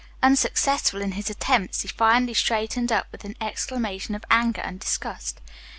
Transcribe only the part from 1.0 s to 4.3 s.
his attempts, he finally straightened up with an exclamation of